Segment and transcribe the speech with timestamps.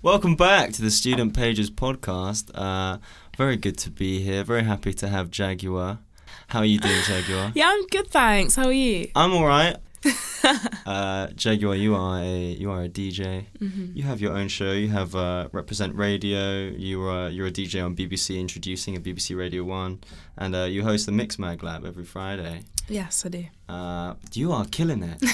[0.00, 2.52] Welcome back to the Student Pages podcast.
[2.54, 2.98] Uh,
[3.36, 4.44] very good to be here.
[4.44, 5.98] Very happy to have Jaguar.
[6.46, 7.50] How are you doing, Jaguar?
[7.56, 8.54] Yeah, I'm good, thanks.
[8.54, 9.10] How are you?
[9.16, 9.76] I'm all right.
[10.86, 13.46] uh, Jaguar, you are a you are a DJ.
[13.58, 13.86] Mm-hmm.
[13.96, 14.70] You have your own show.
[14.70, 16.68] You have uh, Represent Radio.
[16.68, 19.98] You are you're a DJ on BBC, introducing a BBC Radio One,
[20.36, 22.60] and uh, you host the Mixmag Lab every Friday.
[22.88, 23.44] Yes, I do.
[23.68, 25.24] Uh, you are killing it.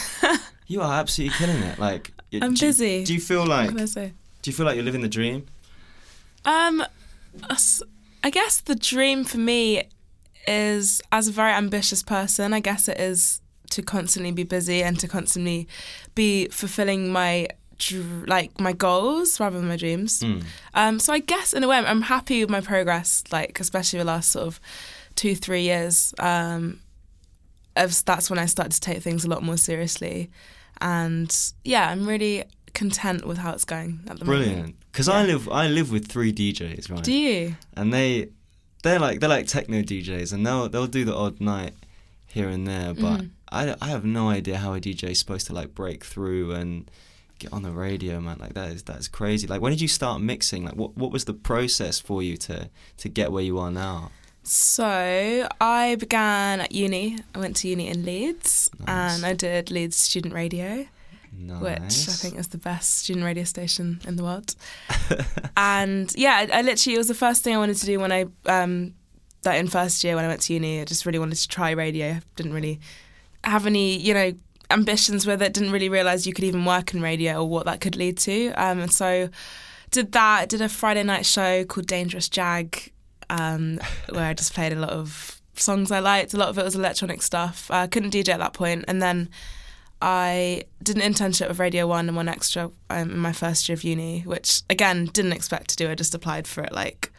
[0.67, 1.79] you are absolutely killing it.
[1.79, 3.05] Like I'm do, busy.
[3.05, 4.15] Do you feel like can I say?
[4.45, 5.47] Do you feel like you're living the dream?
[6.45, 6.85] Um,
[8.23, 9.85] I guess the dream for me
[10.47, 13.41] is, as a very ambitious person, I guess it is
[13.71, 15.67] to constantly be busy and to constantly
[16.15, 17.49] be fulfilling my
[18.27, 20.21] like my goals rather than my dreams.
[20.21, 20.45] Mm.
[20.75, 23.99] Um, so I guess in a way I'm, I'm happy with my progress, like especially
[23.99, 24.61] the last sort of
[25.17, 26.13] two three years.
[26.19, 26.81] Um,
[27.75, 30.31] that's when I started to take things a lot more seriously,
[30.83, 34.45] and yeah, I'm really content with how it's going at the moment.
[34.47, 34.77] Brilliant.
[34.93, 37.03] Because I live I live with three DJs, right?
[37.05, 37.57] Do you?
[37.77, 38.29] and they
[38.83, 41.75] they're like they're like techno DJs, and they'll they'll do the odd night
[42.27, 43.31] here and there, but Mhm.
[43.53, 46.91] I, I have no idea how a DJ is supposed to like break through and
[47.39, 48.39] get on the radio, man.
[48.41, 49.47] Like that is that's crazy.
[49.47, 50.65] Like when did you start mixing?
[50.65, 52.69] Like what what was the process for you to
[52.99, 54.11] to get where you are now?
[54.43, 57.19] So I began at uni.
[57.35, 58.89] I went to uni in Leeds, Nice.
[59.17, 60.87] and I did Leeds Student Radio,
[61.37, 61.61] Nice.
[61.61, 64.55] which I think is the best student radio station in the world.
[65.57, 68.13] and yeah, I, I literally it was the first thing I wanted to do when
[68.13, 68.95] I um
[69.43, 70.81] that in first year when I went to uni.
[70.81, 72.19] I just really wanted to try radio.
[72.37, 72.81] Didn't really
[73.45, 74.33] have any you know
[74.71, 75.55] ambitions with it.
[75.55, 78.53] Didn't really realize you could even work in radio or what that could lead to.
[78.53, 79.29] Um, and so
[79.91, 80.49] did that.
[80.49, 82.91] Did a Friday night show called Dangerous Jag,
[83.31, 83.79] um,
[84.11, 86.35] where I just played a lot of songs I liked.
[86.35, 87.71] A lot of it was electronic stuff.
[87.71, 89.29] I couldn't DJ at that point, and then.
[90.05, 93.75] I did an internship with Radio One and one extra um, in my first year
[93.75, 95.91] of uni, which again didn't expect to do.
[95.91, 97.11] I just applied for it like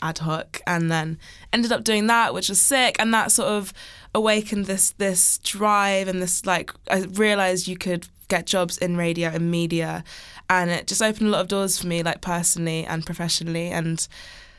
[0.00, 1.18] ad hoc, and then
[1.52, 2.94] ended up doing that, which was sick.
[3.00, 3.72] And that sort of
[4.14, 9.30] awakened this this drive and this like I realized you could get jobs in radio
[9.30, 10.04] and media,
[10.48, 13.66] and it just opened a lot of doors for me, like personally and professionally.
[13.66, 14.06] And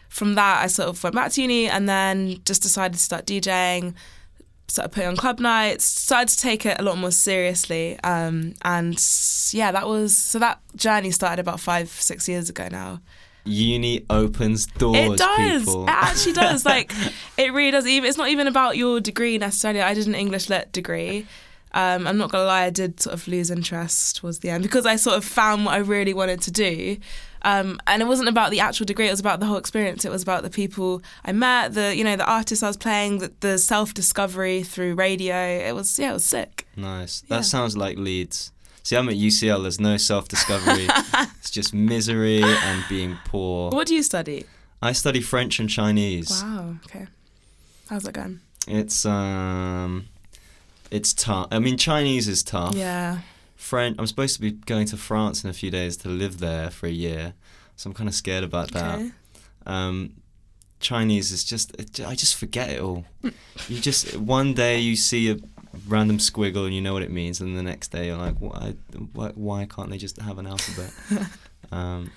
[0.10, 3.26] from that, I sort of went back to uni, and then just decided to start
[3.26, 3.94] DJing
[4.70, 8.00] started putting on club nights, started to take it a lot more seriously.
[8.04, 8.94] Um, and
[9.52, 13.02] yeah, that was so that journey started about five, six years ago now.
[13.46, 14.98] Uni opens doors.
[14.98, 15.66] it does.
[15.66, 15.84] People.
[15.84, 16.66] It actually does.
[16.66, 16.92] like
[17.38, 17.88] it really does.
[17.88, 19.82] Even it's not even about your degree necessarily.
[19.82, 21.26] I did an English lit degree.
[21.72, 24.88] Um, I'm not gonna lie, I did sort of lose interest towards the end because
[24.88, 26.98] I sort of found what I really wanted to do.
[27.44, 30.06] Um, and it wasn't about the actual degree; it was about the whole experience.
[30.06, 33.20] It was about the people I met, the you know the artists I was playing,
[33.20, 35.36] the, the self discovery through radio.
[35.36, 36.68] It was yeah, it was sick.
[36.76, 37.22] Nice.
[37.30, 37.42] That Yeah.
[37.42, 38.52] sounds like Leeds.
[38.84, 39.62] See, I'm at UCL.
[39.62, 40.88] There's no self-discovery.
[41.40, 43.70] it's just misery and being poor.
[43.72, 44.46] What do you study?
[44.82, 46.42] I study French and Chinese.
[46.44, 46.76] Wow.
[46.86, 47.06] Okay.
[47.90, 48.40] How's it going?
[48.68, 50.08] It's um,
[50.92, 51.48] it's tough.
[51.52, 52.74] I mean, Chinese is tough.
[52.76, 53.20] Yeah.
[53.60, 53.98] French.
[54.00, 56.88] I'm supposed to be going to France in a few days to live there for
[56.88, 57.34] a year,
[57.76, 59.00] so I'm kind of scared about that.
[59.00, 59.12] Okay.
[59.66, 60.14] Um,
[60.80, 61.76] Chinese is just.
[61.78, 63.04] It, I just forget it all.
[63.68, 65.38] you just one day you see a
[65.88, 68.76] random squiggle and you know what it means, and the next day you're like, why?
[69.14, 71.28] Why, why can't they just have an alphabet?
[71.74, 72.12] um,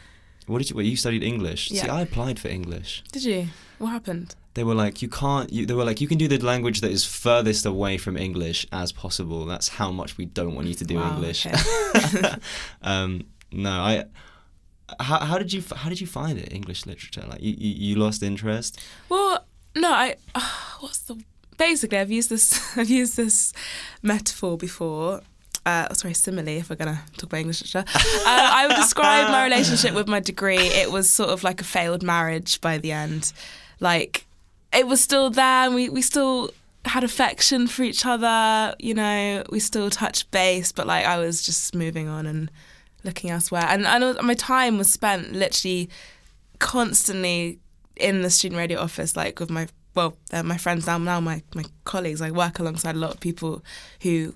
[0.46, 0.76] what did you?
[0.76, 1.72] What you studied English?
[1.72, 1.82] Yeah.
[1.82, 3.02] See, I applied for English.
[3.10, 3.48] Did you?
[3.82, 4.36] What happened?
[4.54, 5.52] They were like, you can't.
[5.52, 8.64] You, they were like, you can do the language that is furthest away from English
[8.70, 9.44] as possible.
[9.44, 11.46] That's how much we don't want you to do Wow, English.
[11.46, 12.34] okay.
[12.82, 14.04] um, no, I.
[15.00, 17.94] How, how did you how did you find it English literature like you, you, you
[17.96, 18.78] lost interest
[19.08, 19.44] Well,
[19.74, 20.16] no, I.
[20.80, 21.16] what's the?
[21.58, 22.76] Basically, I've used this.
[22.78, 23.52] I've used this
[24.02, 25.22] metaphor before.
[25.64, 26.48] Uh, sorry, simile.
[26.48, 30.20] If we're gonna talk about English literature, uh, I would describe my relationship with my
[30.20, 30.58] degree.
[30.82, 33.32] It was sort of like a failed marriage by the end.
[33.82, 34.26] Like,
[34.72, 36.50] it was still there, and we we still
[36.84, 38.74] had affection for each other.
[38.78, 42.50] You know, we still touched base, but like I was just moving on and
[43.04, 43.66] looking elsewhere.
[43.68, 45.90] And know my time was spent literally
[46.58, 47.58] constantly
[47.96, 51.64] in the student radio office, like with my well, my friends now, now my my
[51.84, 52.22] colleagues.
[52.22, 53.62] I work alongside a lot of people
[54.02, 54.34] who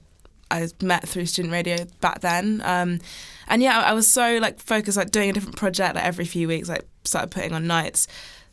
[0.50, 2.62] I met through student radio back then.
[2.64, 3.00] Um,
[3.48, 6.48] and yeah, I was so like focused, like doing a different project like every few
[6.48, 6.68] weeks.
[6.68, 8.06] Like started putting on nights,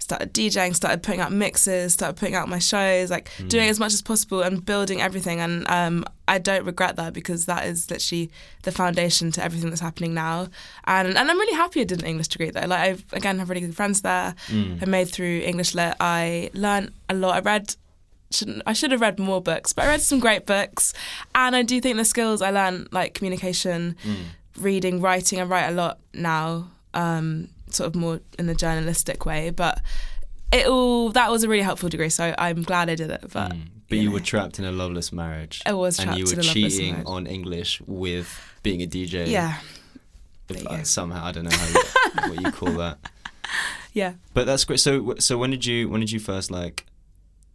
[0.03, 3.47] started DJing, started putting out mixes, started putting out my shows, like hmm.
[3.47, 5.39] doing as much as possible and building everything.
[5.39, 8.29] And um, I don't regret that because that is literally
[8.63, 10.47] the foundation to everything that's happening now.
[10.85, 12.67] And and I'm really happy I did an English degree though.
[12.67, 14.35] Like I've again have really good friends there.
[14.47, 14.75] Hmm.
[14.81, 15.95] I made through English lit.
[16.00, 17.35] I learned a lot.
[17.35, 17.75] I read
[18.31, 20.94] shouldn't I should have read more books, but I read some great books,
[21.35, 24.61] and I do think the skills I learned, like communication, hmm.
[24.61, 26.69] reading, writing, I write a lot now.
[26.93, 29.49] Um, sort of more in a journalistic way.
[29.49, 29.81] But
[30.51, 33.25] it all that was a really helpful degree, so I'm glad I did it.
[33.31, 33.67] But Mm.
[33.89, 34.13] But you you know.
[34.15, 35.61] were trapped in a loveless marriage.
[35.65, 37.07] I was and you were in a cheating marriage.
[37.07, 38.27] on English with
[38.63, 39.27] being a DJ.
[39.27, 39.59] yeah,
[40.49, 42.97] If, uh, somehow I don't know how you, what you call that.
[43.93, 44.13] yeah.
[44.33, 44.79] But that's great.
[44.79, 46.85] So so when did you when did you first like?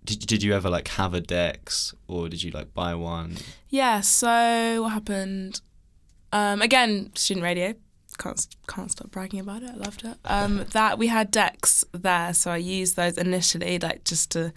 [0.05, 3.37] Did, did you ever like have a Dex or did you like buy one?
[3.69, 5.61] Yeah, so what happened?
[6.33, 7.75] Um, again, student radio.
[8.19, 9.71] Can't can't stop bragging about it.
[9.71, 10.17] I loved it.
[10.25, 14.53] Um, that we had decks there, so I used those initially, like just to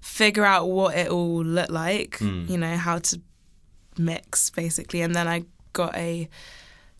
[0.00, 2.18] figure out what it all looked like.
[2.18, 2.48] Mm.
[2.48, 3.20] You know how to
[3.98, 6.28] mix basically, and then I got a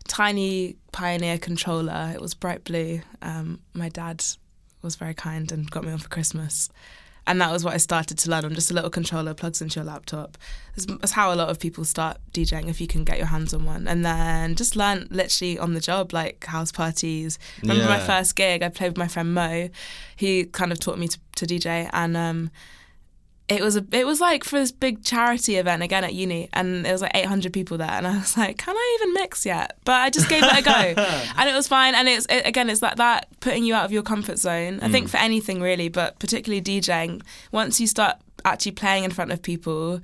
[0.07, 2.11] tiny Pioneer controller.
[2.13, 3.01] It was bright blue.
[3.21, 4.23] Um, my dad
[4.81, 6.69] was very kind and got me one for Christmas.
[7.27, 9.79] And that was what I started to learn on just a little controller plugs into
[9.79, 10.37] your laptop.
[10.75, 13.65] That's, how a lot of people start DJing if you can get your hands on
[13.65, 13.87] one.
[13.87, 17.37] And then just learn literally on the job, like house parties.
[17.61, 18.63] Remember my first gig?
[18.63, 19.69] I played with my friend Mo.
[20.15, 22.51] He kind of taught me to, to DJ, and um,
[23.51, 26.85] it was a it was like for this big charity event again at uni, and
[26.85, 29.77] there was like 800 people there, and I was like, can I even mix yet?
[29.83, 30.71] But I just gave it a go,
[31.37, 31.93] and it was fine.
[31.93, 34.79] And it's it, again, it's like that putting you out of your comfort zone.
[34.81, 35.09] I think mm.
[35.09, 37.21] for anything really, but particularly DJing.
[37.51, 39.99] Once you start actually playing in front of people,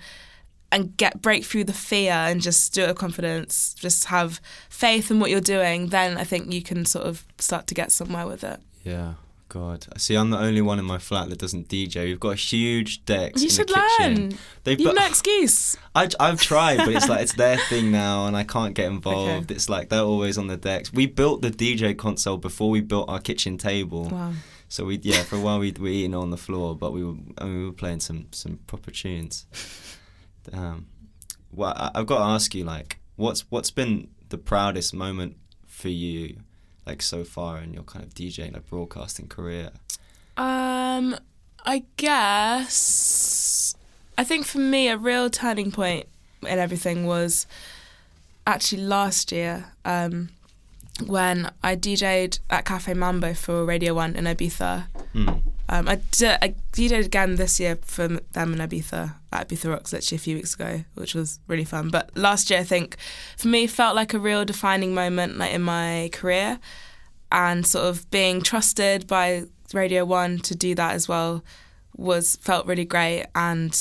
[0.72, 5.10] and get break through the fear and just do it with confidence, just have faith
[5.10, 8.28] in what you're doing, then I think you can sort of start to get somewhere
[8.28, 8.60] with it.
[8.84, 9.14] Yeah.
[9.50, 12.06] God, see, I'm the only one in my flat that doesn't DJ.
[12.06, 13.38] We've got a huge deck.
[13.38, 14.16] You in should the kitchen.
[14.30, 14.38] learn.
[14.66, 15.78] They've You've got- no excuse.
[15.96, 19.50] I, I've tried, but it's like it's their thing now, and I can't get involved.
[19.52, 20.92] It's like they're always on the decks.
[20.92, 24.34] We built the DJ console before we built our kitchen table, Wow.
[24.68, 27.16] so we yeah for a while we were eating on the floor, but we were
[27.38, 29.46] I mean, we were playing some some proper tunes.
[30.54, 30.88] Um,
[31.52, 35.36] well, I, I've got to ask you, like, what's what's been the proudest moment
[35.66, 36.38] for you,
[36.88, 39.72] like so far in your kind of DJing, like broadcasting career?
[40.38, 41.18] Um,
[41.66, 43.76] I guess
[44.18, 46.08] I think for me a real turning point
[46.42, 47.46] in everything was
[48.46, 50.30] actually last year um,
[51.06, 54.88] when I DJ'd at Cafe Mambo for Radio One in Ibiza.
[55.14, 55.30] Hmm.
[55.70, 59.92] Um, I, did, I DJ'd again this year for them in Ibiza at Ibiza Rocks
[59.92, 61.90] literally a few weeks ago, which was really fun.
[61.90, 62.96] But last year, I think
[63.38, 66.60] for me felt like a real defining moment like in my career,
[67.32, 69.44] and sort of being trusted by
[69.74, 71.44] Radio One to do that as well
[71.98, 73.26] was felt really great.
[73.36, 73.72] And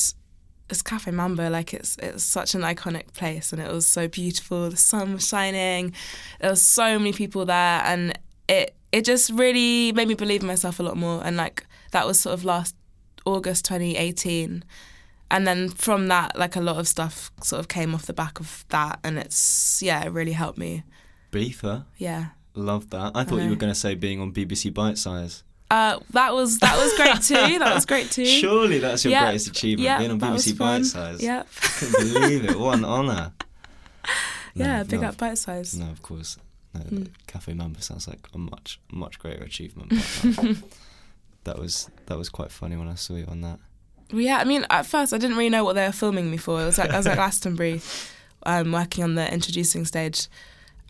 [0.69, 4.71] it's Cafe Mambo, like it's it's such an iconic place, and it was so beautiful.
[4.71, 5.93] The sun was shining,
[6.41, 8.19] there was so many people there, and
[8.49, 11.23] it it just really made me believe in myself a lot more.
[11.25, 11.65] And like
[11.96, 12.75] that was sort of last
[13.25, 14.62] August 2018.
[15.31, 18.38] And then from that, like a lot of stuff sort of came off the back
[18.38, 20.84] of that, and it's yeah, it really helped me.
[21.32, 23.12] Beether, Yeah, love that.
[23.14, 25.43] I thought you were going to say being on BBC Bitesize.
[25.70, 27.58] uh, that was that was great too.
[27.58, 28.25] That was great too.
[28.25, 30.52] Surely that's your Yeah, greatest achievement, yeah, being on BBC.
[30.52, 31.20] Bitesize.
[31.20, 31.46] Yep.
[31.62, 32.58] I couldn't believe it.
[32.58, 33.32] What an honour.
[34.54, 35.76] yeah, No, big no, up bite size.
[35.76, 36.37] No, of course.
[36.72, 37.08] No, Mm.
[37.26, 39.90] Cafe Mambo sounds like a much, much greater achievement.
[41.46, 43.60] That was that was quite funny when I saw you on that.
[44.12, 46.37] Well, Yeah, I mean, at first I didn't really know what they were filming me
[46.37, 46.60] for.
[46.60, 47.81] It was like I was at Glastonbury,
[48.44, 50.26] um, working on the introducing stage,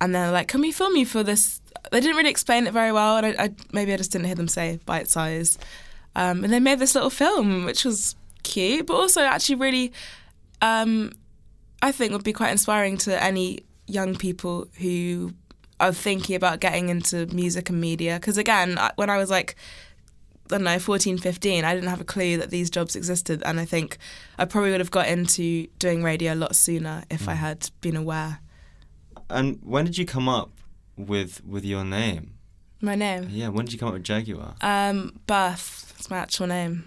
[0.00, 1.60] and they're like, "Can we film you for this?"
[1.92, 4.34] They didn't really explain it very well, and I, I maybe I just didn't hear
[4.34, 5.58] them say bite size.
[6.14, 9.92] Um, and they made this little film, which was cute, but also actually really,
[10.62, 11.12] um,
[11.82, 15.34] I think would be quite inspiring to any young people who
[15.78, 18.14] are thinking about getting into music and media.
[18.14, 19.56] Because again, when I was like
[20.46, 23.42] I don't know, 14, 15, I didn't have a clue that these jobs existed.
[23.44, 23.98] And I think
[24.38, 27.96] I probably would have got into doing radio a lot sooner if I had been
[27.96, 28.40] aware.
[29.28, 30.50] And when did you come up
[30.96, 32.34] with with your name?
[32.80, 33.28] My name?
[33.30, 34.54] Yeah, when did you come up with Jaguar?
[34.60, 35.94] Um, Birth.
[35.98, 36.84] It's my actual name.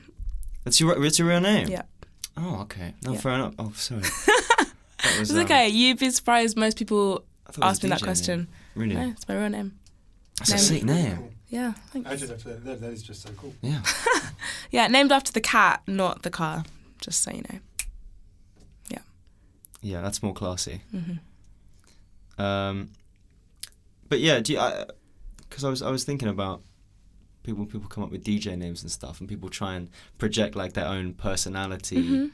[0.63, 1.67] That's your it's your real name.
[1.67, 1.81] Yeah.
[2.37, 2.93] Oh, okay.
[3.03, 3.19] No, Yeah.
[3.19, 3.55] fair enough.
[3.59, 4.01] Oh, sorry.
[5.19, 5.67] Was, It's um, okay.
[5.67, 8.37] You'd be surprised most people I thought it was ask me that question.
[8.39, 8.47] name.
[8.75, 8.95] Really?
[8.95, 9.79] No, it's my real name.
[10.37, 11.29] That's a sick name.
[11.49, 11.59] Cool.
[11.59, 12.09] Yeah, thanks.
[12.11, 13.53] Actually, that's, that, that is just so cool.
[13.61, 13.81] Yeah.
[14.71, 16.63] Yeah, named after the cat, not the car.
[17.01, 17.59] Just so you know.
[18.89, 18.99] Yeah,
[19.81, 20.81] Yeah, that's more classy.
[20.91, 22.89] hmm Um,
[24.07, 24.59] but yeah, do you,
[25.49, 26.61] because I, was I was thinking about
[27.43, 29.89] people people come up with DJ names and stuff, and people try and
[30.19, 32.25] project like their own personality hmm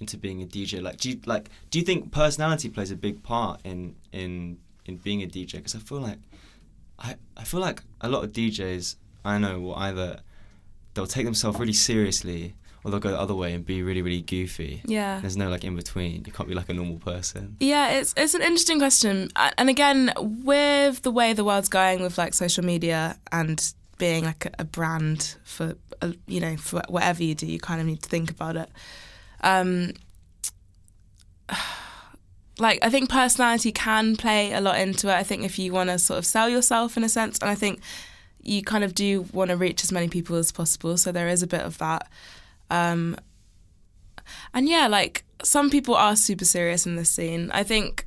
[0.00, 0.80] into being a DJ.
[0.80, 4.96] Like, do you like do you think personality plays a big part in in in
[4.96, 5.54] being a DJ?
[5.54, 6.18] Because I feel like
[7.00, 10.20] I I feel like a lot of DJs I know will either
[10.94, 14.22] they'll take themselves really seriously or they'll go the other way and be really really
[14.22, 14.82] goofy.
[14.84, 15.20] Yeah.
[15.20, 16.24] There's no like in between.
[16.24, 17.56] You can't be like a normal person.
[17.60, 22.18] Yeah, it's it's an interesting question, and again, with the way the world's going with
[22.18, 27.34] like social media and being like a, brand for uh, you know for whatever you
[27.34, 28.70] do, you kind of need to think about it.
[29.42, 29.92] Um,
[32.58, 35.14] like I think personality can play a lot into it.
[35.14, 37.54] I think if you want to sort of sell yourself in a sense, and I
[37.54, 37.80] think
[38.42, 40.96] you kind of do want to reach as many people as possible.
[40.96, 42.08] So there is a bit of that.
[42.70, 43.16] Um,
[44.54, 47.50] and yeah, like some people are super serious in this scene.
[47.52, 48.06] I think,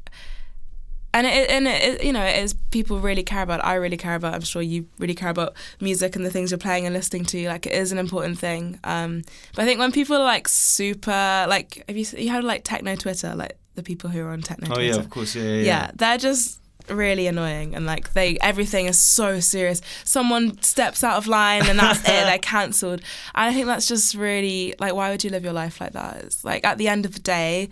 [1.13, 3.63] and it, and it, you know, it is people really care about.
[3.63, 4.33] I really care about.
[4.33, 7.47] I'm sure you really care about music and the things you're playing and listening to.
[7.47, 8.79] Like it is an important thing.
[8.83, 9.23] Um,
[9.55, 12.95] but I think when people are like super, like have you you had like techno
[12.95, 15.35] Twitter, like the people who are on techno Oh yeah, of course.
[15.35, 15.49] Yeah, yeah.
[15.49, 15.63] yeah.
[15.63, 15.91] yeah.
[15.95, 21.27] they're just really annoying and like they everything is so serious someone steps out of
[21.27, 22.99] line and that's it they're cancelled
[23.33, 26.17] and i think that's just really like why would you live your life like that
[26.17, 27.69] it's like at the end of the day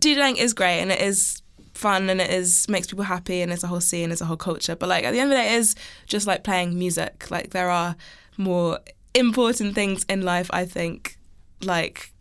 [0.00, 1.42] DJing is great and it is
[1.74, 4.36] fun and it is makes people happy and it's a whole scene it's a whole
[4.36, 5.74] culture but like at the end of the day it is
[6.06, 7.96] just like playing music like there are
[8.36, 8.78] more
[9.14, 11.18] important things in life i think
[11.62, 12.12] like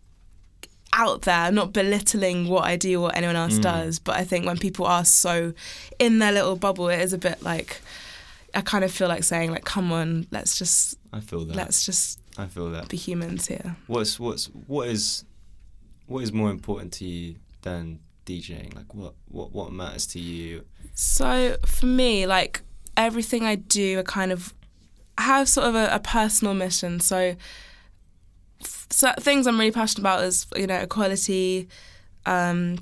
[0.93, 3.61] out there, not belittling what I do or anyone else Mm.
[3.61, 3.99] does.
[3.99, 5.53] But I think when people are so
[5.99, 7.81] in their little bubble, it is a bit like
[8.53, 11.55] I kind of feel like saying like, "Come on, let's just I feel that.
[11.55, 12.89] let's just I feel that.
[12.89, 15.23] be humans here." What's what's what is
[16.07, 18.73] what is more important to you than DJing?
[18.75, 20.65] Like what what what matters to you?
[20.95, 22.61] So for me, like
[22.97, 24.53] everything I do, I kind of
[25.19, 26.99] have sort of a, a personal mission.
[26.99, 27.35] So,
[28.89, 31.67] so things I'm really passionate about is you know equality,
[32.25, 32.79] um,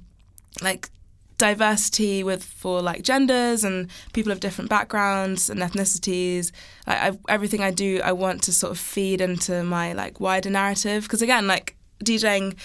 [0.62, 0.90] like
[1.38, 6.52] diversity with for like genders and people of different backgrounds and ethnicities.
[6.88, 10.50] Like I, everything I do, I want to sort of feed into my like wider
[10.50, 12.56] narrative because again, like DJing,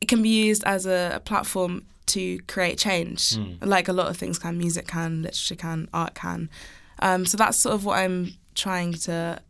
[0.00, 3.64] it can be used as a, a platform to create change, Mm.
[3.64, 4.58] like a lot of things can.
[4.58, 6.50] Music can, literature can, art can.
[6.98, 9.40] Um, so that's sort of what I'm trying to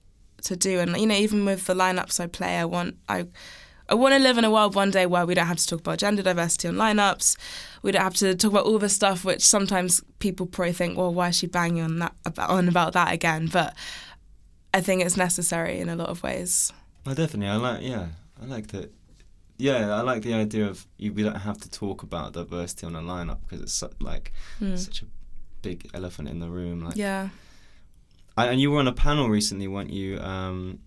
[0.44, 0.78] to do.
[0.80, 3.26] And you know, even with the lineups I play, I want I
[3.88, 5.80] I want to live in a world one day where we don't have to talk
[5.80, 7.36] about gender diversity on lineups.
[7.82, 11.12] We don't have to talk about all the stuff which sometimes people probably think, well,
[11.12, 13.48] why is she banging on that about on about that again?
[13.52, 13.74] But
[14.72, 16.72] I think it's necessary in a lot of ways.
[17.06, 18.06] I definitely I like yeah
[18.40, 18.92] I like that.
[19.58, 21.12] Yeah, I like the idea of you.
[21.12, 24.76] We don't have to talk about diversity on a lineup because it's so, like Hmm.
[24.76, 25.06] such a
[25.62, 26.80] big elephant in the room.
[26.82, 27.28] Like, Yeah.
[28.36, 30.18] And you were on a panel recently, weren't you?
[30.20, 30.78] Um,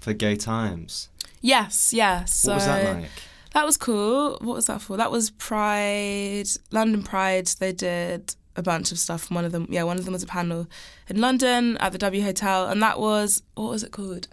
[0.00, 1.08] for Gay Times.
[1.40, 1.92] Yes.
[1.92, 2.24] Yeah.
[2.24, 3.10] So What was that like?
[3.52, 4.38] That was cool.
[4.40, 4.96] What was that for?
[4.96, 7.46] That was Pride, London Pride.
[7.46, 9.30] They did a bunch of stuff.
[9.30, 10.66] One of them, yeah, one of them was a panel
[11.08, 14.28] in London at the W Hotel, and that was what was it called?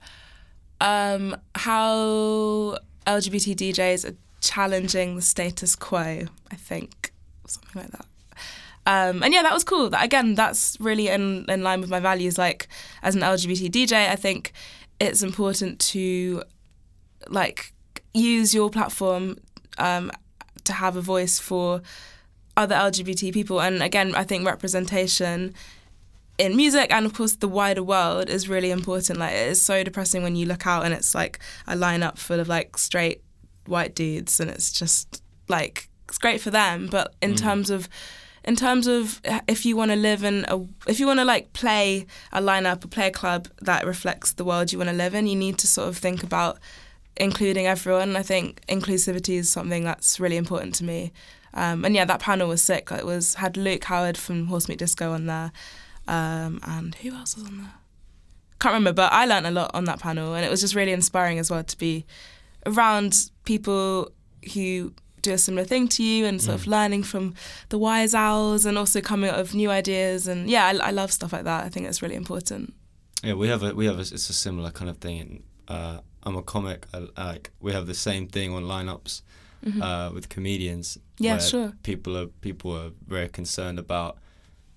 [0.79, 6.25] Um, how LGBT DJs are challenging the status quo.
[6.51, 7.13] I think
[7.45, 8.05] Or something like that.
[8.85, 9.89] Um, and yeah, that was cool.
[9.91, 12.37] That, again, that's really in, in line with my values.
[12.37, 12.67] Like
[13.03, 14.53] as an LGBT DJ, I think
[14.99, 16.43] it's important to
[17.27, 17.73] like
[18.13, 19.37] use your platform
[19.77, 20.11] um,
[20.63, 21.81] to have a voice for
[22.57, 23.61] other LGBT people.
[23.61, 25.53] And again, I think representation
[26.37, 29.19] in music and of course the wider world is really important.
[29.19, 32.39] Like it is so depressing when you look out and it's like a lineup full
[32.39, 33.21] of like straight
[33.67, 36.87] white dudes and it's just like it's great for them.
[36.87, 37.37] But in Mm.
[37.37, 37.87] terms of
[38.43, 41.53] in terms of if you want to live in a if you want to like
[41.53, 45.13] play a lineup a play a club that reflects the world you want to live
[45.13, 46.59] in you need to sort of think about
[47.17, 48.15] including everyone.
[48.15, 51.11] I think inclusivity is something that's really important to me.
[51.53, 52.89] Um, and yeah that panel was sick.
[52.91, 55.51] It was had luke howard from horse meat disco on there
[56.07, 57.73] um, and who else was on there?
[58.59, 60.91] Can't remember but i learned a lot on that panel and it was just really
[60.91, 62.05] inspiring as well to be
[62.67, 64.11] around people
[64.53, 66.71] who do a similar thing to you and sort of Mm.
[66.71, 67.33] learning from
[67.69, 71.11] the wise owls and also coming up with new ideas and yeah I, I love
[71.11, 72.73] stuff like that i think it's really important
[73.23, 75.43] Yeah, we have a we have a, it's a similar kind of thing.
[75.67, 76.79] Uh, I'm a comic.
[76.93, 76.97] I,
[77.29, 79.21] like we have the same thing on lineups
[79.65, 79.81] Mhm.
[79.81, 80.97] uh, with comedians.
[81.19, 81.69] Yeah, where sure.
[81.83, 84.17] People are people are very concerned about.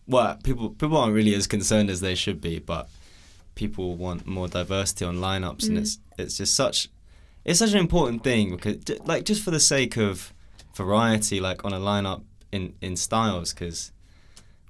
[0.07, 2.85] Well, people people aren't really as concerned as they should be, but
[3.55, 5.83] people want more diversity on lineups, and Mm.
[5.83, 6.89] it's it's just such
[7.47, 10.34] it's such an important thing because like just for the sake of
[10.77, 13.93] variety, like on a lineup in in styles, because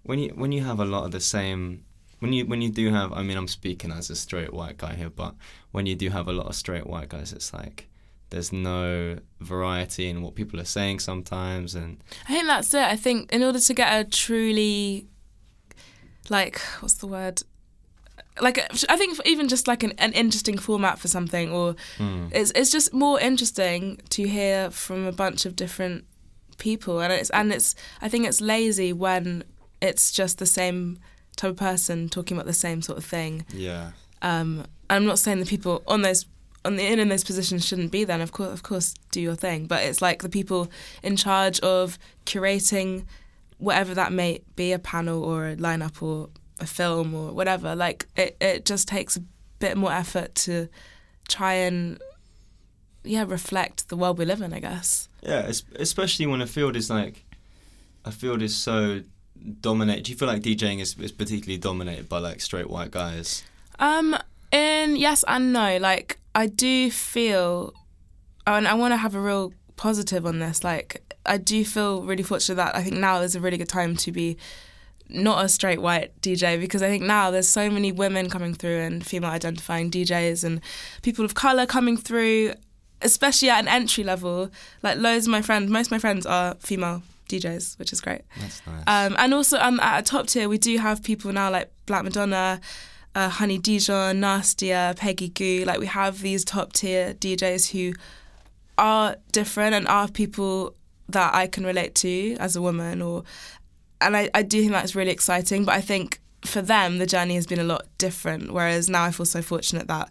[0.03, 1.85] when you when you have a lot of the same
[2.21, 4.95] when you when you do have I mean I'm speaking as a straight white guy
[4.95, 5.35] here, but
[5.73, 7.89] when you do have a lot of straight white guys, it's like
[8.31, 12.83] there's no variety in what people are saying sometimes, and I think that's it.
[12.83, 15.07] I think in order to get a truly,
[16.29, 17.43] like, what's the word?
[18.41, 22.31] Like I think even just like an, an interesting format for something, or Mm.
[22.33, 26.05] it's it's just more interesting to hear from a bunch of different
[26.59, 29.45] people, and it's and it's I think it's lazy when
[29.81, 30.99] it's just the same
[31.37, 33.45] type of person talking about the same sort of thing.
[33.53, 33.91] Yeah.
[34.23, 36.27] Um, I'm not saying the people on those
[36.65, 39.35] on the in, in those positions shouldn't be then of course, of course, do your
[39.37, 39.67] thing.
[39.67, 40.71] But it's like the people
[41.03, 43.05] in charge of curating
[43.59, 46.29] whatever that may be, a panel or a lineup or
[46.61, 47.75] a film or whatever.
[47.75, 49.23] Like it, it just takes a
[49.59, 50.69] bit more effort to
[51.29, 51.99] try and
[53.03, 54.53] yeah reflect the world we live in.
[54.53, 55.09] I guess.
[55.23, 57.25] Yeah, es- especially when a field is like,
[58.05, 59.03] a field is so
[59.61, 60.05] dominated.
[60.05, 63.43] Do you feel like DJing is, is particularly dominated by like straight white guys?
[63.79, 64.17] Um,
[64.53, 65.79] in yes and no.
[65.79, 67.73] Like I do feel,
[68.47, 70.63] and I want to have a real positive on this.
[70.63, 73.97] Like I do feel really fortunate that I think now is a really good time
[73.97, 74.37] to be
[75.09, 78.79] not a straight white DJ because I think now there's so many women coming through
[78.79, 80.61] and female identifying DJs and
[81.03, 82.55] people of color coming through,
[83.03, 84.51] especially at an entry level.
[84.83, 88.23] Like loads of my friends, most of my friends are female DJs, which is great.
[88.41, 88.85] That's nice.
[88.87, 92.05] Um, and also um, at a top tier, we do have people now like Black
[92.05, 92.61] Madonna,
[93.15, 95.65] uh, Honey Dijon, Nastia, Peggy Gou.
[95.65, 97.95] Like we have these top tier DJs who
[98.79, 100.75] are different and are people
[101.09, 103.03] that I can relate to as a woman.
[103.03, 103.25] Or,
[104.05, 105.65] and I, I do think that's really exciting.
[105.65, 108.53] But I think for them, the journey has been a lot different.
[108.53, 110.11] Whereas now I feel so fortunate that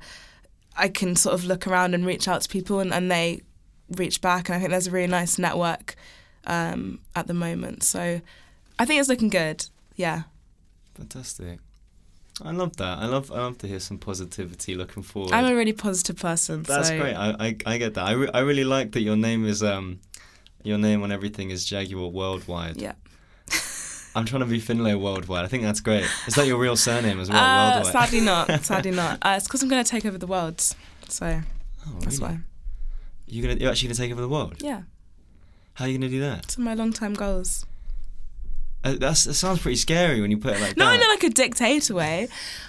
[0.76, 3.42] I can sort of look around and reach out to people and, and they
[3.96, 4.50] reach back.
[4.50, 5.96] And I think there's a really nice network
[6.46, 7.84] um, at the moment.
[7.84, 8.22] So
[8.80, 9.66] I think it's looking good.
[9.96, 10.24] Yeah.
[10.96, 11.60] Fantastic.
[12.42, 12.98] I love that.
[12.98, 15.34] I love I love to hear some positivity looking forward.
[15.34, 16.64] I'm a really positive person.
[16.64, 17.14] That's so great.
[17.14, 18.06] I, I I get that.
[18.06, 20.00] I, re- I really like that your name is um
[20.64, 22.78] your name on everything is Jaguar Worldwide.
[22.78, 22.94] Yeah.
[24.16, 25.44] I'm trying to be Finlay Worldwide.
[25.44, 26.06] I think that's great.
[26.28, 27.40] Is that your real surname as well?
[27.44, 27.92] Uh, worldwide.
[27.94, 28.64] sadly not.
[28.64, 29.20] Sadly not.
[29.22, 30.60] Uh, it's because I'm going to take over the world.
[30.62, 30.76] So
[31.88, 32.34] Oh, that's really?
[32.36, 32.40] why.
[33.26, 34.56] You're gonna you're actually gonna take over the world.
[34.60, 34.84] Yeah.
[35.74, 36.44] How are you gonna do that?
[36.44, 37.66] It's my long term goals.
[38.84, 40.98] Uh, that's that sounds pretty scary when you put it like Not that.
[40.98, 42.28] No, in like a dictator way.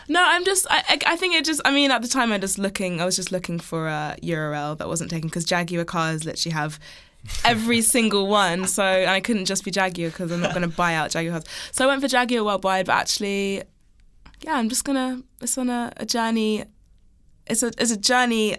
[0.08, 0.66] No, I'm just.
[0.70, 1.60] I, I, I think it just.
[1.64, 3.00] I mean, at the time, I was just looking.
[3.00, 6.78] I was just looking for a URL that wasn't taken because Jaguar cars literally have
[7.44, 8.66] every single one.
[8.66, 11.40] So and I couldn't just be Jaguar because I'm not going to buy out Jaguar
[11.40, 11.44] cars.
[11.72, 13.62] So I went for Jaguar worldwide, but actually,
[14.40, 15.22] yeah, I'm just gonna.
[15.40, 16.64] It's on a, a journey.
[17.46, 18.56] It's a it's a journey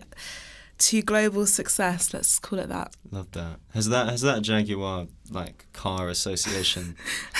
[0.77, 2.13] to global success.
[2.13, 2.95] Let's call it that.
[3.11, 3.59] Love that.
[3.73, 6.95] Has that has that Jaguar like car association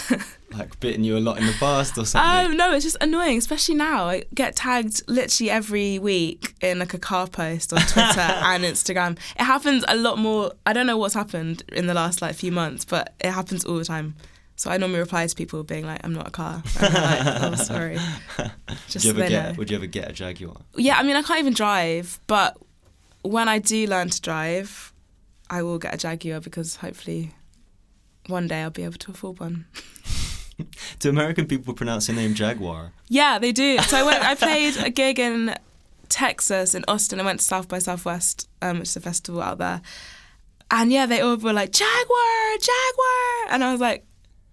[0.58, 2.52] like bitten you a lot in the past or something?
[2.52, 4.06] Um, no, it's just annoying, especially now.
[4.06, 9.18] I get tagged literally every week in like a car post on Twitter and Instagram.
[9.38, 10.54] It happens a lot more.
[10.66, 13.78] I don't know what's happened in the last like few months, but it happens all
[13.78, 14.16] the time.
[14.58, 17.98] So I normally reply to people being like, "I'm not a car." Like, oh, sorry.
[18.88, 19.58] Just you so they get know.
[19.58, 20.56] Would you ever get a Jaguar?
[20.78, 22.58] Yeah, I mean, I can't even drive, but
[23.22, 24.94] when I do learn to drive,
[25.50, 27.34] I will get a Jaguar because hopefully
[28.28, 29.66] one day I'll be able to afford one.
[31.00, 32.92] Do American people pronounce your name Jaguar?
[33.10, 33.78] Yeah, they do.
[33.80, 34.24] So I went.
[34.24, 35.54] I played a gig in
[36.10, 37.20] Texas in Austin.
[37.20, 39.82] I went to South by Southwest, um, which is a festival out there.
[40.72, 44.06] And yeah, they all were like Jaguar, Jaguar, and I was like,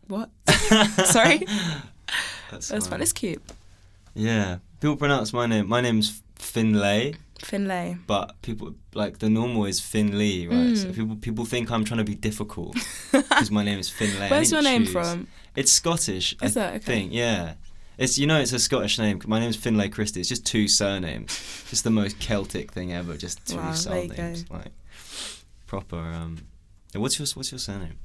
[0.09, 0.31] "What?
[1.07, 1.39] Sorry."
[2.51, 3.01] That's That's fun.
[3.01, 3.43] It's cute.
[4.15, 5.69] Yeah, people pronounce my name.
[5.69, 7.97] My name's Finlay, Finlay.
[8.07, 10.77] but people like the normal is Finley, right?
[10.77, 10.95] So Mm.
[10.95, 12.77] people people think I'm trying to be difficult
[13.11, 14.29] because my name is Finlay.
[14.29, 15.29] Where's your didn't name from?
[15.55, 16.35] It's Scottish.
[16.43, 16.69] Is I?
[16.69, 16.79] Okay.
[16.79, 17.13] think.
[17.13, 17.55] Yeah.
[17.99, 19.21] It's you know it's a Scottish name.
[19.27, 20.21] My name's Finlay Christie.
[20.21, 21.65] It's just two surnames.
[21.69, 23.17] Just the most Celtic thing ever.
[23.17, 24.51] Just two Wow, surnames.
[24.51, 24.73] Like
[25.67, 25.99] proper.
[25.99, 26.39] Um,
[26.95, 27.99] what's your what's your surname?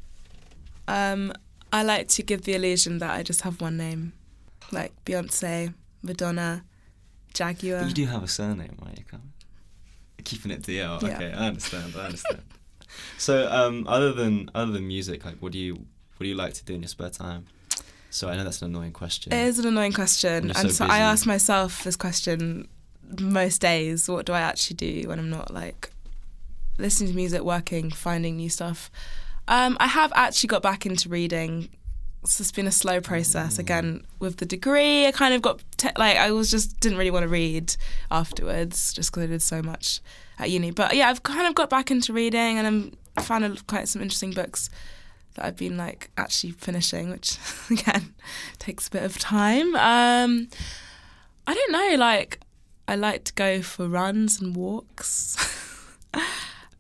[0.88, 1.34] Um,
[1.72, 4.14] I like to give the illusion that I just have one name,
[4.72, 6.64] like Beyonce, Madonna,
[7.34, 7.80] Jaguar.
[7.80, 8.98] But you do have a surname, right?
[8.98, 9.24] You can't.
[10.24, 11.02] Keeping it DL.
[11.02, 11.16] Yeah.
[11.16, 11.94] Okay, I understand.
[11.98, 12.42] I understand.
[13.18, 15.86] so, um, other than other than music, like, what do you
[16.18, 17.46] what do you like to do in your spare time?
[18.10, 19.34] So I know that's an annoying question.
[19.34, 22.68] It is an annoying question, and so so I ask myself this question
[23.20, 25.92] most days: What do I actually do when I'm not like
[26.78, 28.90] listening to music, working, finding new stuff?
[29.48, 31.70] Um, I have actually got back into reading.
[32.26, 33.56] So it's been a slow process.
[33.56, 33.60] Mm.
[33.60, 37.12] Again, with the degree, I kind of got te- like I was just didn't really
[37.12, 37.76] want to read
[38.10, 40.02] afterwards, just because I did so much
[40.40, 40.72] at uni.
[40.72, 44.32] But yeah, I've kind of got back into reading, and I'm found quite some interesting
[44.32, 44.70] books
[45.38, 47.38] that I've been like actually finishing, which
[47.72, 48.14] again
[48.60, 49.76] takes a bit of time.
[49.76, 50.50] Um,
[51.48, 52.42] I don't know, like
[52.88, 55.38] I like to go for runs and walks.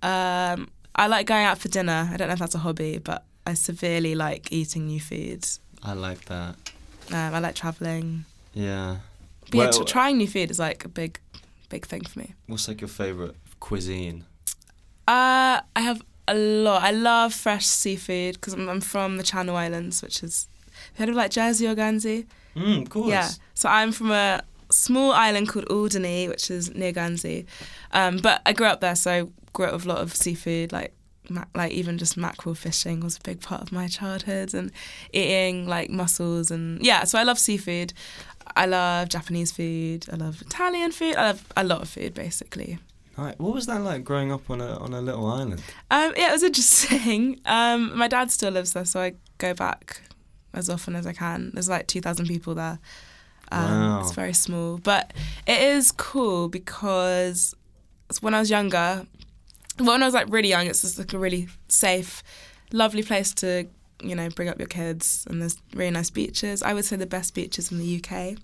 [0.03, 2.09] um, I like going out for dinner.
[2.11, 5.59] I don't know if that's a hobby, but I severely like eating new foods.
[5.83, 6.55] I like that.
[7.11, 8.25] Um, I like traveling.
[8.53, 8.97] Yeah.
[9.51, 11.19] But yeah, Well- tr- trying new food is like a big,
[11.69, 12.33] big thing for me.
[12.47, 14.25] What's like your favorite cuisine?
[15.07, 16.83] Uh, I have a lot.
[16.83, 20.47] I love fresh seafood because I'm, I'm from the Channel Islands, which is
[20.95, 22.27] heard of like Jersey or Guernsey?
[22.55, 23.09] Mm, of course.
[23.09, 23.29] Yeah.
[23.53, 27.45] So I'm from a small island called Alderney, which is near Guernsey.
[27.91, 30.71] Um, but I grew up there, so I grew up with a lot of seafood,
[30.71, 30.93] like
[31.29, 34.71] ma- like even just mackerel fishing was a big part of my childhood, and
[35.13, 37.03] eating like mussels and yeah.
[37.03, 37.93] So I love seafood.
[38.55, 40.05] I love Japanese food.
[40.11, 41.15] I love Italian food.
[41.15, 42.79] I love a lot of food, basically.
[43.17, 43.39] Right.
[43.39, 45.61] What was that like growing up on a on a little island?
[45.89, 47.39] Um, yeah, it was interesting.
[47.45, 50.01] Um, my dad still lives there, so I go back
[50.53, 51.51] as often as I can.
[51.53, 52.79] There's like 2,000 people there.
[53.51, 54.01] Um, Wow.
[54.01, 55.13] It's very small, but
[55.47, 57.55] it is cool because
[58.21, 59.05] when I was younger,
[59.79, 62.21] when I was like really young, it's just like a really safe,
[62.71, 63.67] lovely place to
[64.03, 66.61] you know bring up your kids, and there's really nice beaches.
[66.61, 68.37] I would say the best beaches in the UK.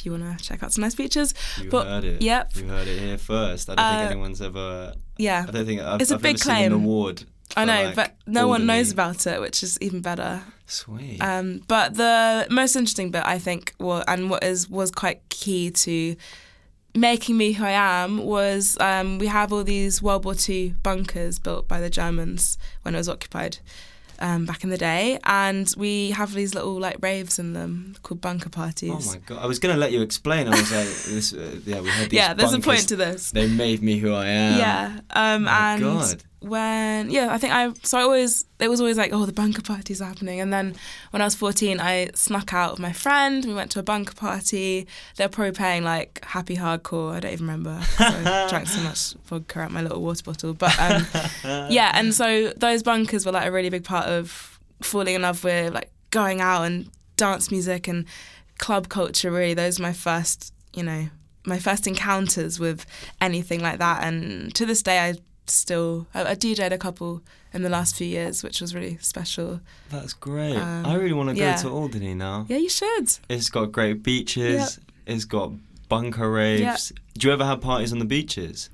[0.00, 2.22] If you want to check out some nice beaches, You But- heard it.
[2.22, 2.56] yep.
[2.56, 3.68] You heard it here first.
[3.68, 4.94] I don't Uh, think anyone's ever.
[5.18, 6.72] yeah, I don't think I've, It's a I've big ever seen an claim.
[6.72, 7.24] award.
[7.56, 10.42] I know, like, but no one knows about it, which is even better.
[10.66, 11.18] Sweet.
[11.20, 15.70] Um, but the most interesting bit, I think, wa- and what is was quite key
[15.72, 16.16] to
[16.94, 21.38] making me who I am was um, we have all these World War II bunkers
[21.38, 23.58] built by the Germans when it was occupied
[24.20, 28.20] um, back in the day, and we have these little like raves in them called
[28.20, 28.92] bunker parties.
[28.92, 29.42] oh my god!
[29.42, 30.46] I was gonna let you explain.
[30.46, 31.32] I was like, this.
[31.32, 32.16] Uh, yeah, we had these.
[32.16, 33.30] yeah, there's a point to this.
[33.30, 34.58] They made me who I am.
[34.58, 36.24] Yeah, um, My and God.
[36.40, 39.62] When yeah, I think I so I always it was always like oh the bunker
[39.62, 40.74] party's happening, and then
[41.10, 43.44] when I was fourteen, I snuck out with my friend.
[43.44, 44.86] We went to a bunker party.
[45.16, 47.12] They're probably playing like Happy Hardcore.
[47.12, 47.80] I don't even remember.
[47.98, 51.06] So I drank so much vodka out my little water bottle, but um,
[51.70, 55.44] yeah, and so those bunkers were like a really big part of falling in love
[55.44, 58.06] with like going out and dance music and
[58.58, 59.30] club culture.
[59.30, 61.08] Really, those were my first, you know,
[61.44, 62.86] my first encounters with
[63.20, 64.04] anything like that.
[64.04, 65.14] And to this day, I
[65.50, 69.60] still I, I DJed a couple in the last few years, which was really special.
[69.90, 70.56] That's great.
[70.56, 72.46] Um, I really want to go to Alderney now.
[72.48, 73.12] Yeah, you should.
[73.28, 74.78] It's got great beaches.
[75.06, 75.52] It's got
[75.88, 76.92] bunker raves.
[77.14, 78.70] Do you ever have parties on the beaches?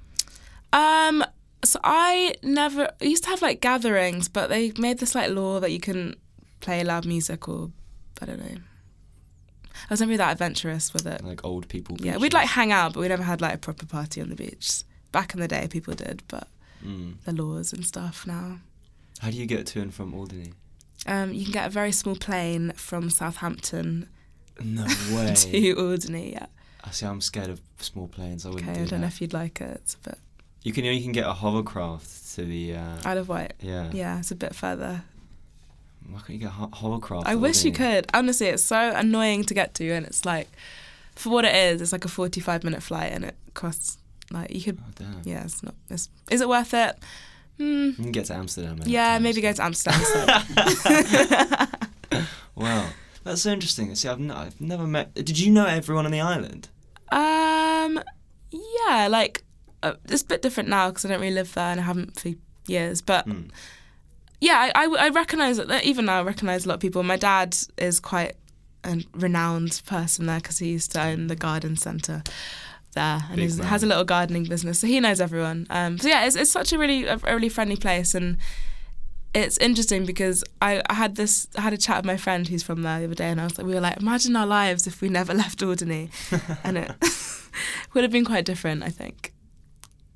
[0.72, 1.24] Um,
[1.64, 5.60] so I never I used to have like gatherings, but they made this like law
[5.60, 6.18] that you couldn't
[6.60, 7.70] play loud music or
[8.20, 8.60] I don't know.
[9.74, 11.22] I was never that adventurous with it.
[11.24, 11.96] Like old people.
[12.00, 14.34] Yeah, we'd like hang out, but we never had like a proper party on the
[14.34, 14.82] beach.
[15.12, 16.48] Back in the day, people did, but
[16.84, 17.14] Mm.
[17.24, 18.58] the laws and stuff now.
[19.20, 20.52] How do you get to and from Alderney?
[21.06, 24.08] Um, you can get a very small plane from Southampton
[24.62, 25.34] No way.
[25.34, 26.32] to Alderney.
[26.32, 26.46] Yeah.
[26.84, 27.06] I see.
[27.06, 28.44] I'm scared of small planes.
[28.46, 28.98] I wouldn't Okay, do I don't that.
[29.00, 29.96] know if you'd like it.
[30.02, 30.18] but a bit
[30.62, 32.76] You can you can get a hovercraft to the.
[32.76, 33.54] Uh, Isle of Wight.
[33.60, 33.90] yeah.
[33.92, 35.02] Yeah, it's a bit further.
[36.08, 37.26] Why can't you get ho- hovercraft?
[37.26, 38.06] I wish you could.
[38.14, 40.48] Honestly, it's so annoying to get to, and it's like,
[41.16, 43.98] for what it is, it's like a forty-five minute flight, and it costs
[44.30, 44.78] like you could.
[45.00, 45.04] Oh.
[45.24, 45.74] Yeah, it's not.
[45.90, 46.96] It's, is it worth it?
[47.58, 47.86] Hmm.
[47.86, 48.80] You can get to Amsterdam.
[48.84, 50.00] Yeah, maybe go to Amsterdam.
[52.54, 52.88] Wow,
[53.22, 53.94] that's so interesting.
[53.94, 55.12] See, I've, n- I've never met.
[55.14, 56.68] Did you know everyone on the island?
[57.12, 58.00] um,
[58.50, 59.42] yeah, like
[59.82, 62.18] uh, it's a bit different now because I don't really live there and I haven't
[62.18, 62.30] for
[62.66, 63.02] years.
[63.02, 63.48] But Hmm.
[64.40, 67.02] yeah, I, I, I recognize that even now I recognize a lot of people.
[67.02, 68.36] My dad is quite
[68.84, 72.22] a renowned person there because he used to own the garden centre
[72.96, 73.66] there and Big he man.
[73.68, 75.66] has a little gardening business, so he knows everyone.
[75.70, 78.36] Um, so yeah, it's, it's such a really a, really friendly place and.
[79.34, 82.62] It's interesting because I, I had this I had a chat with my friend who's
[82.62, 84.86] from there the other day and I was like we were like imagine our lives
[84.86, 86.08] if we never left Alderney
[86.64, 86.90] and it
[87.92, 89.34] would have been quite different I think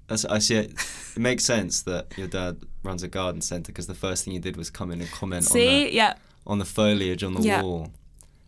[0.07, 0.73] That's, I see it.
[1.17, 4.41] It makes sense that your dad runs a garden centre because the first thing you
[4.41, 6.15] did was come in and comment on see the, yeah
[6.47, 7.61] on the foliage on the Yeah.
[7.63, 7.93] wall.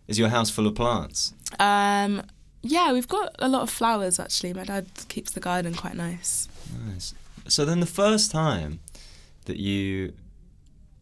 [0.08, 1.34] Is your house full of plants?
[1.60, 2.22] Um,
[2.62, 4.52] yeah, we've got a lot of flowers actually.
[4.54, 6.48] My dad keeps the garden quite nice.
[6.88, 7.14] Nice.
[7.48, 8.80] So then the first time
[9.46, 10.12] that you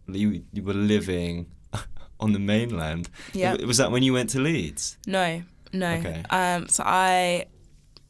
[0.09, 1.46] you, you were living
[2.20, 3.55] on the mainland, Yeah.
[3.64, 4.96] was that when you went to Leeds?
[5.07, 5.42] No,
[5.73, 5.92] no.
[5.94, 6.23] Okay.
[6.31, 7.46] Um, so I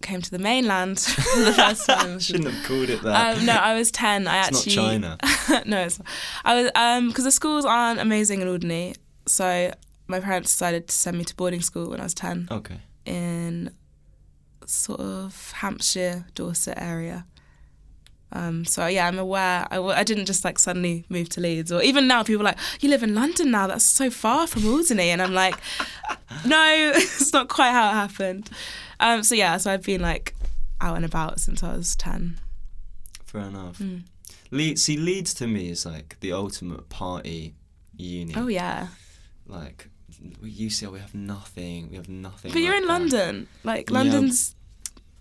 [0.02, 2.18] came to the mainland for the first time.
[2.26, 3.36] Shouldn't have called it that.
[3.38, 4.26] Um, no, I was ten.
[4.26, 5.62] I it's actually not China.
[5.66, 6.08] no, it's not.
[6.44, 8.94] I was um because the schools aren't amazing in Alderney,
[9.26, 9.70] so
[10.06, 12.78] my parents decided to send me to boarding school when I was ten Okay.
[13.04, 13.72] In
[14.66, 17.26] sort of Hampshire, Dorset area.
[18.32, 19.66] Um, so yeah, I'm aware.
[19.70, 22.58] I, I didn't just like suddenly move to Leeds, or even now people are like,
[22.80, 23.66] "You live in London now?
[23.66, 25.56] That's so far from Alderney," and I'm like,
[26.46, 28.48] "No, it's not quite how it happened."
[29.00, 30.34] Um, so yeah, so I've been like
[30.80, 32.38] out and about since I was ten.
[33.24, 33.78] Fair enough.
[33.78, 34.02] Mm.
[34.52, 37.54] Leeds, see, Leeds to me is like the ultimate party
[37.96, 38.34] uni.
[38.36, 38.88] Oh yeah,
[39.46, 39.88] Like
[40.42, 41.90] we UCL we have nothing.
[41.90, 42.52] We have nothing.
[42.52, 42.88] But you're in that.
[43.00, 43.48] London.
[43.64, 43.94] Like Yeah.
[43.98, 44.54] London's.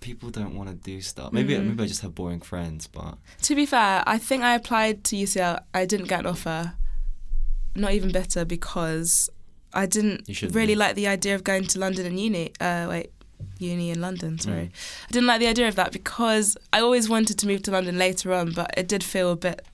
[0.01, 1.33] People don't want to do stuff.
[1.33, 1.67] Maybe Mhm.
[1.67, 5.15] maybe I just have boring friends, but To be fair, I think I applied to
[5.17, 5.59] UCL.
[5.73, 6.73] I didn't get an offer.
[7.75, 9.29] Not even bitter because
[9.73, 10.75] I didn't really be.
[10.75, 12.51] like the idea of going to London and uni.
[12.59, 13.11] Uh, wait,
[13.59, 14.39] uni in London.
[14.39, 15.05] Sorry, Mm.
[15.07, 17.97] I didn't like the idea of that because I always wanted to move to London
[17.97, 19.65] later on, but it did feel a bit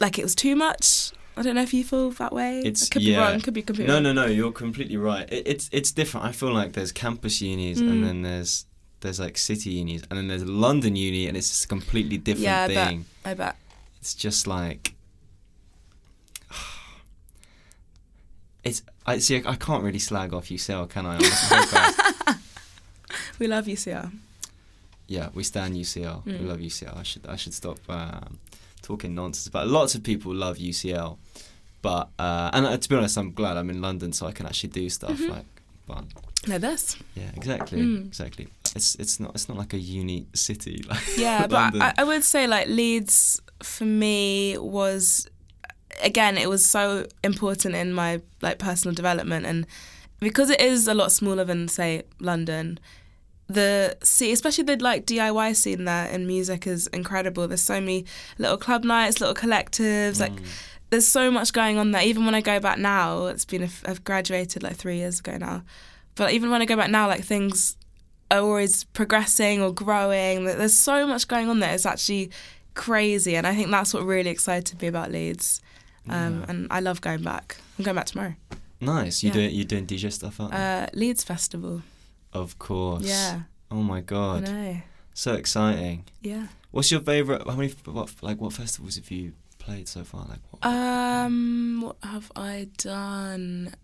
[0.00, 1.12] like it was too much.
[1.38, 2.58] I don't know if you feel that way.
[2.60, 3.16] It's- I could yeah.
[3.16, 3.40] be wrong.
[3.40, 4.02] Could be completely no, wrong.
[4.02, 4.26] no, no.
[4.26, 5.30] You're completely right.
[5.32, 6.26] It, it's it's different.
[6.26, 7.90] I feel like there's campus unis Mm.
[7.90, 8.66] and then there's
[9.00, 12.44] there's like city unis and then there's London uni and it's just a completely different
[12.44, 12.88] Yeah, I bet.
[12.88, 13.04] thing.
[13.24, 13.56] I bet.
[14.00, 14.94] It's just like
[18.64, 19.42] it's I see.
[19.44, 21.16] I can't really slag off UCL, can I?
[21.16, 22.38] I'm so fast.
[23.38, 24.10] We love UCL.
[25.06, 26.24] yeah, we stand UCL.
[26.26, 26.48] We Mm.
[26.48, 26.96] love UCL.
[26.98, 28.38] I should I should stop um,
[28.82, 29.48] talking nonsense.
[29.48, 31.16] But lots of people love UCL.
[31.82, 34.46] But uh, and uh, to be honest, I'm glad I'm in London so I can
[34.46, 35.30] actually do stuff Mhm.
[35.30, 35.46] like.
[35.86, 36.04] But
[36.46, 36.96] No, this.
[37.14, 38.06] yeah, exactly, Mm.
[38.06, 38.48] exactly.
[38.76, 40.84] It's it's not it's not like a uni city.
[40.88, 45.26] Like Yeah, but I, I would say like Leeds for me was
[46.02, 49.66] again it was so important in my like personal development and
[50.20, 52.78] because it is a lot smaller than say London
[53.48, 58.04] the scene especially the like DIY scene there in music is incredible there's so many
[58.36, 60.46] little club nights little collectives like Mm.
[60.90, 62.02] There's so much going on there.
[62.02, 65.20] Even when I go back now, it's been a f I've graduated like three years
[65.20, 65.62] ago now,
[66.14, 67.76] but even when I go back now, like things
[68.30, 70.44] are always progressing or growing.
[70.44, 71.74] There's so much going on there.
[71.74, 72.30] It's actually
[72.74, 75.60] crazy, and I think that's what really excited me about Leeds.
[76.08, 76.44] Um, Yeah.
[76.48, 77.56] And I love going back.
[77.78, 78.34] I'm going back tomorrow.
[78.80, 79.22] nice.
[79.22, 79.34] You yeah.
[79.34, 80.84] doing you doing DJ stuff out there?
[80.84, 81.82] Uh, Leeds Festival.
[82.32, 83.02] of course.
[83.04, 84.80] Yeah, Oh my I god, know.
[85.14, 86.04] so exciting.
[86.22, 86.46] Yeah.
[86.70, 87.42] What's your favorite?
[87.46, 87.72] How many?
[87.84, 89.32] What like what festivals have you
[89.68, 90.24] played so far?
[90.28, 90.64] Like what?
[90.66, 93.74] Um, what have I done?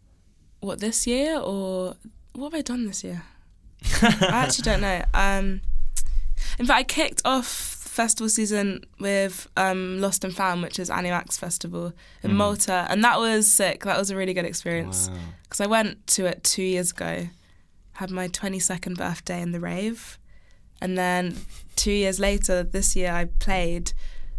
[0.61, 1.95] What this year or
[2.33, 3.23] what have I done this year?
[4.03, 5.03] I actually don't know.
[5.13, 5.61] Um,
[6.59, 11.11] in fact, I kicked off festival season with um, Lost and Found, which is Annie
[11.11, 11.93] Mac's Festival
[12.23, 12.37] in Mhm.
[12.37, 13.85] Malta, and that was sick.
[13.85, 15.19] That was a really good experience Wow.
[15.45, 17.29] because I went to it two years ago,
[17.93, 20.19] had my twenty second birthday in the rave,
[20.81, 21.37] and then
[21.77, 23.93] two years later, this year I played.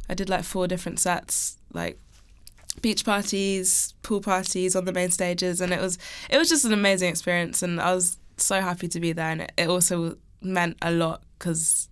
[0.10, 2.00] I did like four different sets, like
[2.82, 5.98] beach parties, pool parties on the main stages, and it was
[6.30, 9.42] it was just an amazing experience, and I was so happy to be there, and
[9.42, 11.90] it, it also meant a lot because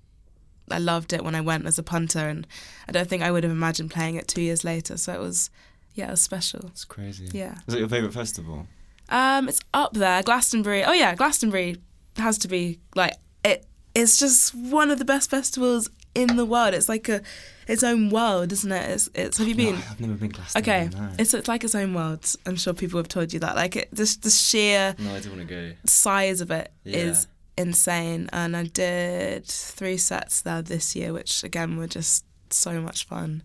[0.69, 2.47] I loved it when I went as a punter, and
[2.87, 4.97] I don't think I would have imagined playing it two years later.
[4.97, 5.49] So it was,
[5.93, 6.67] yeah, it was special.
[6.67, 7.29] It's crazy.
[7.33, 7.55] Yeah.
[7.67, 8.67] Is it your favorite festival?
[9.09, 10.23] Um, it's up there.
[10.23, 10.83] Glastonbury.
[10.83, 11.77] Oh yeah, Glastonbury
[12.17, 13.65] has to be like it.
[13.95, 16.73] It's just one of the best festivals in the world.
[16.73, 17.21] It's like a
[17.67, 18.89] its own world, isn't it?
[18.91, 19.75] It's, it's have you been?
[19.75, 20.87] No, I've never been Glastonbury.
[20.87, 21.09] Okay, No.
[21.17, 22.35] it's it's like its own world.
[22.45, 23.55] I'm sure people have told you that.
[23.55, 25.71] Like it, just the sheer no, I don't want to go.
[25.85, 27.63] size of it is Yeah.
[27.63, 28.29] insane.
[28.33, 33.41] And I did three sets there this year, which again were just so much fun.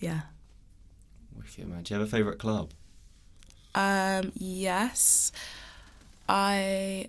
[0.00, 0.22] Yeah.
[1.36, 1.82] Wicked man.
[1.84, 2.70] Do you have a favorite club?
[3.74, 5.32] Um, yes.
[6.28, 7.06] I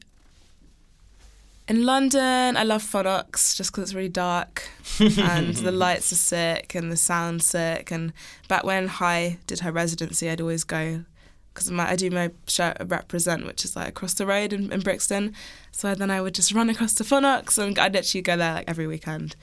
[1.67, 6.75] in London, I love Phonox just because it's really dark and the lights are sick
[6.75, 7.91] and the sound's sick.
[7.91, 8.11] And
[8.47, 11.05] back when High did her residency, I'd always go
[11.53, 14.81] because I do my show at Represent, which is like across the road in, in
[14.81, 15.33] Brixton.
[15.71, 18.69] So then I would just run across to Phonox and I'd literally go there like
[18.69, 19.35] every weekend.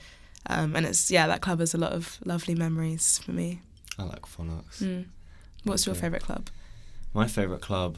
[0.47, 3.61] Um, and it's yeah, that club has a lot of lovely memories for me.
[3.97, 4.81] I like Phonox.
[4.81, 5.05] Mm.
[5.63, 6.49] What's your favourite club?
[7.13, 7.97] My favorite club.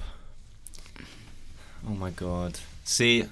[1.87, 2.59] Oh my god.
[2.83, 3.25] See,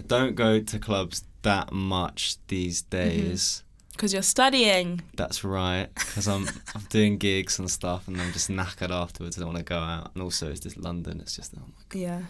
[0.00, 2.96] I don't go to clubs that much these Mm-hmm.
[3.26, 3.62] days.
[3.92, 5.02] Because you're studying.
[5.14, 9.36] That's right, because I'm I'm doing gigs and stuff, and I'm just knackered afterwards.
[9.36, 11.20] I don't want to go out, and also it's just London.
[11.20, 12.22] It's just oh my god, Yeah.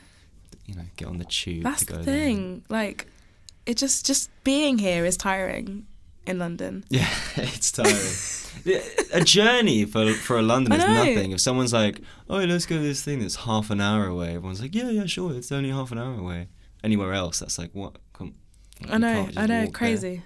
[0.67, 2.15] you know, get on the tube That's to go the there.
[2.15, 2.65] thing.
[2.69, 3.07] Like,
[3.67, 5.87] it just just being here is tiring
[6.27, 6.83] in London.
[6.91, 8.83] Yeah, it's tiring.
[9.13, 11.31] A journey for for a London is nothing.
[11.31, 14.61] If someone's like, "Oh, let's go to this thing that's half an hour away," everyone's
[14.61, 15.35] like, "Yeah, yeah, sure.
[15.37, 16.49] It's only half an hour away."
[16.83, 17.97] Anywhere else, that's like, "What?
[18.13, 18.35] Come,
[18.89, 19.73] I know, I know, walk there.
[19.73, 20.23] crazy.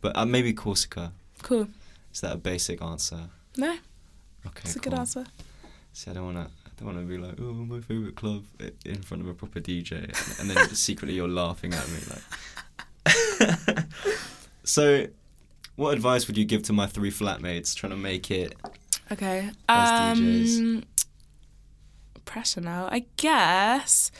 [0.00, 1.12] But uh, maybe Corsica.
[1.42, 1.68] Cool.
[2.12, 3.28] Is that a basic answer?
[3.56, 3.72] No,
[4.46, 4.90] Okay, it's a cool.
[4.92, 5.24] good answer.
[5.92, 8.44] See, I don't wanna, I don't wanna be like, "Oh, my favorite club"
[8.84, 9.92] in front of a proper DJ,
[10.40, 12.22] and then secretly you're laughing at me like.
[14.64, 15.06] so,
[15.76, 18.54] what advice would you give to my three flatmates trying to make it
[19.10, 19.50] Okay.
[19.68, 20.84] As Um, DJs.
[22.24, 22.88] pressure now.
[22.90, 24.10] I guess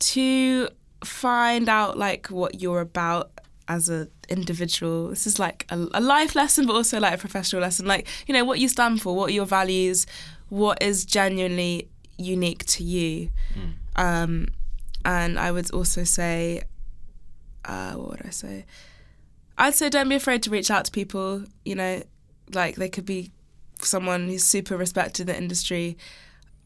[0.00, 0.68] to
[1.04, 3.30] find out like what you're about
[3.68, 5.08] as an individual.
[5.08, 7.86] This is like a, a life lesson, but also like a professional lesson.
[7.86, 10.06] Like you know what you stand for, what are your values,
[10.48, 13.30] what is genuinely unique to you.
[13.54, 14.02] Mm.
[14.02, 14.48] Um,
[15.04, 16.62] and I would also say,
[17.64, 18.64] uh, what would I say?
[19.56, 21.44] I'd say don't be afraid to reach out to people.
[21.64, 22.02] You know,
[22.52, 23.32] like they could be
[23.80, 25.96] someone who's super respected in the industry,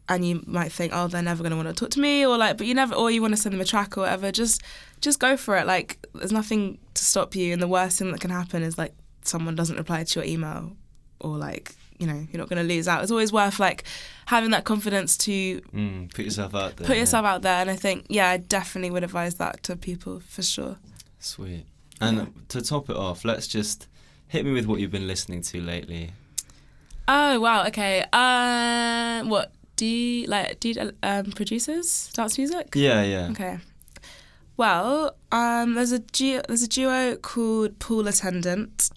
[0.08, 2.58] and you might think, oh, they're never gonna want to talk to me, or like,
[2.58, 4.30] but you never, or you want to send them a track or whatever.
[4.32, 4.62] Just,
[5.00, 5.66] just go for it.
[5.66, 8.94] Like, there's nothing to stop you, and the worst thing that can happen is like
[9.22, 10.72] someone doesn't reply to your email,
[11.20, 13.02] or like, you know, you're not gonna lose out.
[13.02, 13.84] It's always worth like
[14.26, 16.12] having that confidence to Mm.
[16.14, 16.86] Put yourself out there.
[16.86, 17.00] put yeah.
[17.02, 20.42] yourself out there and i think yeah i definitely would advise that to people for
[20.42, 20.78] sure
[21.18, 21.66] Sweet.
[22.00, 23.88] And to top it off, let's just
[24.28, 26.12] hit me with what you've been listening to lately.
[27.08, 33.02] oh wow okay uh what do you like do you um producers dance music Yeah,
[33.02, 33.28] yeah.
[33.32, 33.58] okay
[34.56, 38.90] well um there's a duo, there's a duo called pool attendant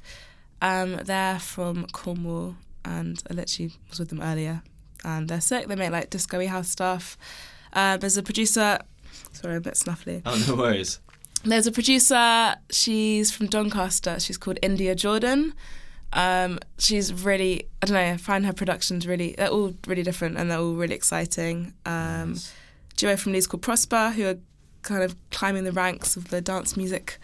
[0.61, 4.61] um they're from cornwall and i literally was with them earlier
[5.03, 7.17] and they're sick they make like disco house stuff
[7.73, 8.77] uh, there's a producer
[9.33, 10.99] sorry i'm a bit snuffly Oh, no worries.
[11.43, 12.55] There's a producer.
[12.71, 14.19] She's from Doncaster.
[14.19, 15.53] She's called India Jordan.
[16.13, 18.13] Um, she's really, I don't know.
[18.13, 19.35] I find her productions really.
[19.37, 21.73] They're all really different and they're all really exciting.
[21.85, 22.53] Um, Nice.
[22.95, 24.37] duo from Leeds called Prospa, who are
[24.81, 27.19] kind of climbing the ranks of the dance music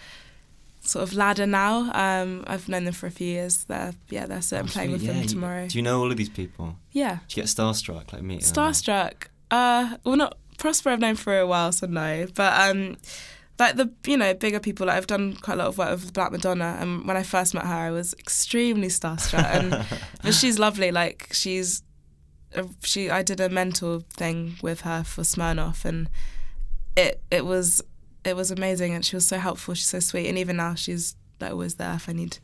[0.83, 1.91] sort of ladder now.
[1.93, 3.65] Um, I've known them for a few years.
[3.65, 5.67] They're yeah, they're so I'm playing with Yeah, them you- tomorrow.
[5.67, 6.75] Do you know all of these people?
[6.91, 8.39] yeah, Do you get starstruck like me?
[8.39, 9.27] Starstruck.
[9.51, 10.87] Uh, well, not Prospa.
[10.91, 12.25] I've known for a while, so no.
[12.35, 12.97] But um,
[13.61, 14.87] like the you know bigger people.
[14.87, 17.53] Like I've done quite a lot of work with Black Madonna, and when I first
[17.53, 19.45] met her, I was extremely starstruck.
[19.45, 19.85] And
[20.23, 20.91] but she's lovely.
[20.91, 21.83] Like she's
[22.55, 23.09] uh, she.
[23.09, 26.09] I did a mentor thing with her for Smirnoff, and
[26.97, 27.81] it it was
[28.25, 29.75] it was amazing, and she was so helpful.
[29.75, 32.39] She's so sweet, and even now she's like always there if I need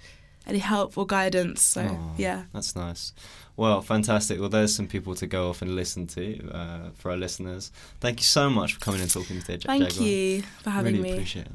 [0.46, 1.64] any help or guidance.
[1.64, 2.14] So Aw.
[2.18, 2.44] yeah.
[2.54, 3.12] That's nice.
[3.58, 4.40] Well, fantastic.
[4.40, 7.72] Well, there's some people to go off and listen to uh, for our listeners.
[8.00, 10.08] Thank you so much for coming and talking today, Ja- Thank Jaguar.
[10.08, 11.14] you for having really me.
[11.14, 11.52] appreciate it.